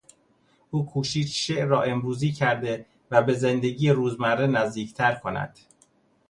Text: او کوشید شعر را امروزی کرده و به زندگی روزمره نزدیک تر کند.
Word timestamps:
او 0.71 0.85
کوشید 0.85 1.27
شعر 1.27 1.65
را 1.67 1.83
امروزی 1.83 2.31
کرده 2.31 2.85
و 3.11 3.21
به 3.23 3.33
زندگی 3.33 3.89
روزمره 3.89 4.47
نزدیک 4.47 4.93
تر 4.93 5.15
کند. 5.15 5.59